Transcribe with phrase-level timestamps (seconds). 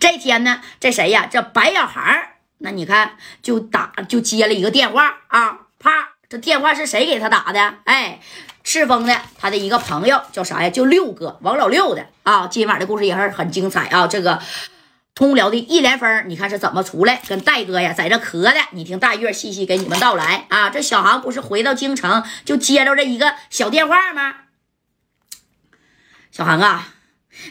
[0.00, 1.28] 这天呢，这谁呀？
[1.30, 7.74] 这白小孩，那你看就打就接了一个电话啊，啪，这电话是谁给他打的？
[7.84, 8.20] 哎，
[8.62, 10.70] 赤峰的他的一个朋友叫啥呀？
[10.70, 12.46] 叫六哥，王老六的啊。
[12.46, 14.40] 今晚的故事也是很精彩啊，这个。
[15.16, 17.22] 通辽的一连峰，你看是怎么出来？
[17.28, 18.56] 跟戴哥呀在这咳的。
[18.72, 20.70] 你听大月细细给你们道来啊。
[20.70, 24.34] 这小航不是回到京城就接着这一个小电话吗？
[26.32, 26.88] 小航啊，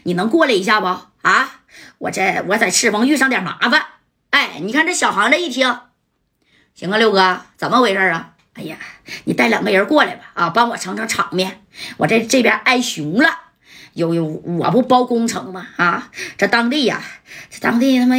[0.04, 0.88] 你能过来一下不？
[1.22, 1.62] 啊，
[1.98, 3.86] 我这我在赤峰遇上点麻烦。
[4.30, 5.80] 哎，你看这小航这一听，
[6.74, 8.32] 行啊，六哥，怎么回事啊？
[8.54, 8.78] 哎呀，
[9.26, 11.64] 你带两个人过来吧，啊，帮我撑撑场面。
[11.98, 13.40] 我这这边挨熊了。
[13.94, 15.68] 有有，我不包工程吗？
[15.76, 17.00] 啊，这当地呀，
[17.52, 18.16] 这当地他妈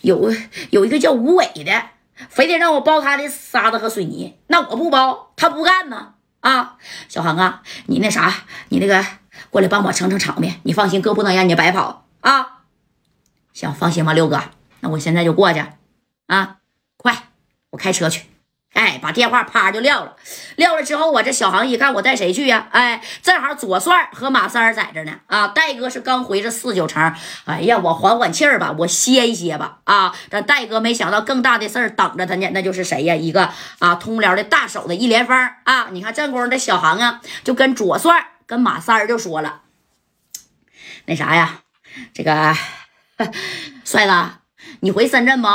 [0.00, 0.34] 有
[0.70, 1.82] 有一个叫吴伟的，
[2.28, 6.14] 非得让我包他的沙子和水泥，那我不包，他不干呢？
[6.40, 6.76] 啊，
[7.08, 8.34] 小航啊，你那啥，
[8.70, 9.04] 你那个
[9.50, 12.61] 过来帮我撑撑场面，你放心，哥不能让你白跑啊。
[13.52, 14.42] 行，放心吧，六哥，
[14.80, 15.62] 那我现在就过去
[16.26, 16.56] 啊，
[16.96, 17.28] 快，
[17.70, 18.24] 我开车去。
[18.74, 20.16] 哎，把电话啪就撂了，
[20.56, 22.68] 撂了之后，我这小航一看，我带谁去呀？
[22.70, 25.12] 哎，正好左帅和马三在这呢。
[25.26, 29.80] 啊，戴哥是刚回这四九城，哎呀，我缓缓气儿吧，我歇一歇吧。
[29.84, 33.14] 啊，这戴哥没想到更大的事儿等着他呢，那就是谁呀？
[33.14, 35.88] 一个啊，通辽的大手的一连峰啊！
[35.90, 39.60] 你看这功夫，这小航啊，就跟左帅跟马三就说了，
[41.04, 41.60] 那啥呀，
[42.14, 42.56] 这个
[43.84, 44.12] 帅子，
[44.80, 45.48] 你回深圳不？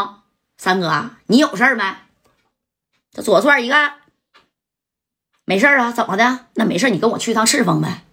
[0.57, 1.83] 三哥，你有事儿没？
[3.11, 3.93] 这左帅一看，
[5.45, 6.45] 没事儿啊，怎么的？
[6.55, 8.03] 那没事你跟我去趟赤峰呗。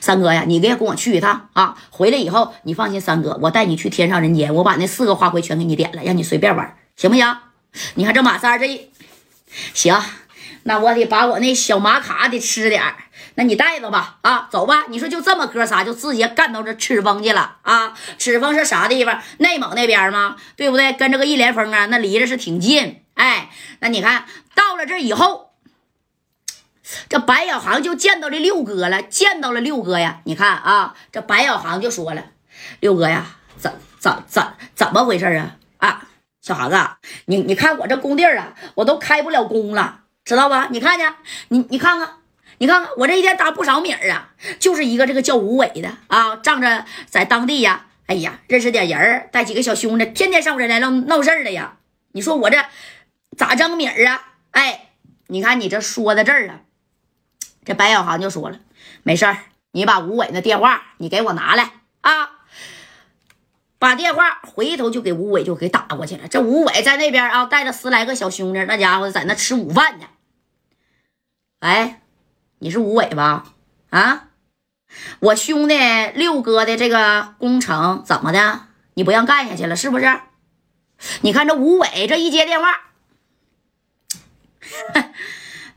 [0.00, 1.76] 三哥呀，你也跟我去一趟啊。
[1.90, 7.36] 回来以后，你放心，三哥，我带你去天上人间，我把那四个花魁全给你点了，让你随便玩，行不行？
[7.94, 8.90] 你看这马三这一
[9.74, 10.00] 行，
[10.64, 12.82] 那我得把我那小马卡得吃点
[13.36, 14.84] 那你带着吧，啊，走吧。
[14.88, 17.92] 你说就这么哥仨就直接干到这赤峰去了啊？
[18.18, 19.20] 赤峰是啥地方？
[19.38, 20.36] 内蒙那边吗？
[20.56, 20.92] 对不对？
[20.92, 23.02] 跟这个一连峰啊，那离着是挺近。
[23.14, 25.50] 哎，那你看到了这以后，
[27.08, 30.20] 这白小航就见到这六哥了，见到了六哥呀。
[30.24, 32.24] 你看啊，这白小航就说了
[32.80, 34.44] ：“六哥呀，怎怎怎
[34.74, 35.56] 怎么回事啊？
[35.78, 36.06] 啊，
[36.40, 40.68] 小航啊，你你看我这工地啊，我都开不了工了，知道吧？
[40.70, 41.14] 你看见
[41.48, 42.08] 你你看看，
[42.58, 51.76] 你看看我这一天打不少米儿啊，就是一个这个叫吴伟的啊，仗着在当地呀，哎呀，认识点人儿带几个小兄弟，天天上我这来闹闹事儿的呀。
[52.12, 52.64] 你说我这。”
[53.36, 54.22] 咋挣米儿啊？
[54.52, 54.90] 哎，
[55.26, 56.60] 你看你这说到这儿了，
[57.64, 58.60] 这白小航就说了，
[59.02, 59.36] 没事儿，
[59.72, 62.30] 你把吴伟那电话你给我拿来啊，
[63.80, 66.28] 把电话回头就给吴伟就给打过去了。
[66.28, 70.06] 这吴伟在那边啊，带着十来个小兄弟，那家伙在那吃午饭呢。
[71.64, 72.02] 哎，
[72.58, 73.46] 你是吴伟吧？
[73.88, 74.28] 啊，
[75.20, 75.78] 我兄弟
[76.14, 78.66] 六哥的这个工程怎么的？
[78.92, 80.20] 你不让干下去了是不是？
[81.22, 82.80] 你看这吴伟这一接电话。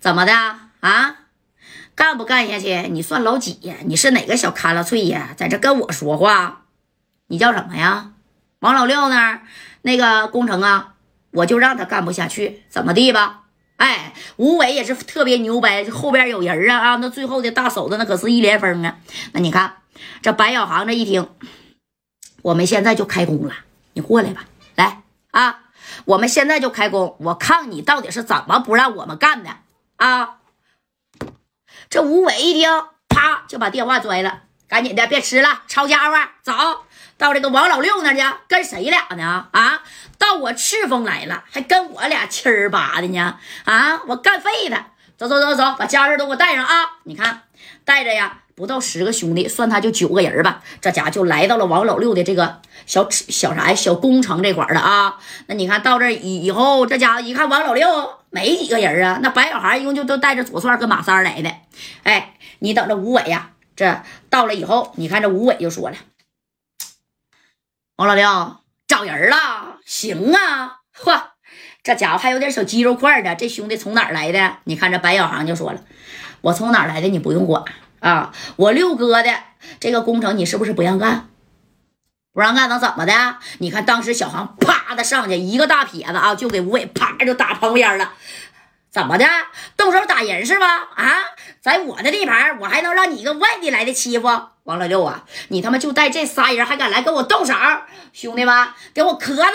[0.01, 0.33] 怎么的
[0.81, 1.19] 啊？
[1.95, 2.89] 干不干下去？
[2.89, 3.77] 你算老几呀？
[3.85, 5.29] 你是哪个小卡拉脆呀？
[5.37, 6.65] 在这跟我说话？
[7.27, 8.11] 你叫什么呀？
[8.59, 9.43] 王老六那儿
[9.83, 10.95] 那个工程啊，
[11.31, 13.45] 我就让他干不下去，怎么地吧？
[13.77, 16.95] 哎，吴伟也是特别牛掰，后边有人啊啊！
[16.97, 18.97] 那最后的大手子那可是一连峰啊！
[19.33, 19.77] 那你看
[20.21, 21.29] 这白小航这一听，
[22.41, 23.53] 我们现在就开工了，
[23.93, 24.45] 你过来吧，
[24.75, 25.61] 来啊！
[26.05, 29.51] 我们现在就开工，我看你到底是怎么不让我们干的
[29.97, 30.39] 啊！
[31.89, 32.69] 这吴伟一听，
[33.07, 36.53] 啪就把电话拽了，赶紧的，别吃了，抄家伙，走
[37.17, 39.47] 到这个王老六那去，跟谁俩呢？
[39.51, 39.81] 啊，
[40.17, 43.37] 到我赤峰来了，还跟我俩七儿八的呢？
[43.65, 44.87] 啊，我干废他！
[45.17, 46.99] 走走走走，把家人都给我带上啊！
[47.03, 47.41] 你看，
[47.85, 48.39] 带着呀。
[48.55, 50.61] 不到十个兄弟，算他就九个人吧。
[50.81, 55.19] 这家就来到了王老六的这个小小啥呀，小工程这块儿了啊。
[55.45, 59.19] 那你看到这以以后，这家伙一看王老六没几个人啊。
[59.21, 61.51] 那白小孩一共就都带着左帅跟马三来的。
[62.01, 65.95] 哎，你等着吴伟呀，这到了以后，你看这吴伟就说了
[67.95, 68.57] ：“王老六
[68.87, 71.21] 找人了，行啊，嚯，
[71.83, 73.35] 这家伙还有点小肌肉块的。
[73.35, 74.57] 这兄弟从哪儿来的？
[74.63, 75.81] 你看这白小航就说了：
[76.41, 77.63] 我从哪儿来的，你不用管。”
[78.01, 79.31] 啊，我六哥的
[79.79, 81.29] 这个工程，你是不是不让干？
[82.33, 83.37] 不让干能怎么的？
[83.59, 88.13] 你看当时小航啪的上去一个大撇子啊，就给吴伟啪就打旁边了。
[88.97, 89.27] 怎么的？
[89.77, 90.89] 动手打人是吧？
[90.95, 91.17] 啊，
[91.61, 94.27] 在我的地盘，我还能让你一个外地来的欺负？
[94.63, 97.53] 王老六啊，你他妈就带这仨人还敢来跟我动手？
[98.11, 99.51] 兄弟们，给我磕子！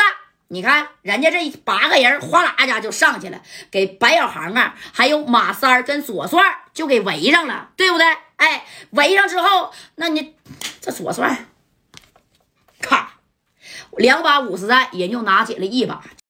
[0.46, 6.40] 你看人家这八个人哗啦一下就上去了，给白小航啊，还有马三跟左帅
[6.72, 8.06] 就给围上了，对不对？
[8.36, 10.36] 哎，围上之后，那你
[10.80, 11.46] 这左帅，
[12.80, 13.14] 咔，
[13.96, 16.00] 两把五十弹，也就拿起了一把。